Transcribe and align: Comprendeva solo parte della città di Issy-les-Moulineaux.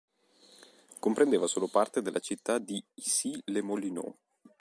Comprendeva 0.99 1.45
solo 1.45 1.67
parte 1.67 2.01
della 2.01 2.17
città 2.17 2.57
di 2.57 2.83
Issy-les-Moulineaux. 2.95 4.15